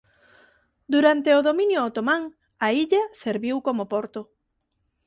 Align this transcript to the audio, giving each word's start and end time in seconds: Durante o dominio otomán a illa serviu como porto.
Durante 0.93 1.29
o 1.37 1.43
dominio 1.47 1.79
otomán 1.89 2.21
a 2.65 2.67
illa 2.83 3.03
serviu 3.23 3.55
como 3.67 3.83
porto. 3.93 4.21